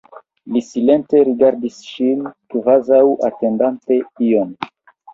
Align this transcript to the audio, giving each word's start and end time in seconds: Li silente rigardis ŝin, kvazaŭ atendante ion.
Li 0.53 0.63
silente 0.69 1.21
rigardis 1.27 1.77
ŝin, 1.91 2.25
kvazaŭ 2.57 3.05
atendante 3.31 4.03
ion. 4.33 4.55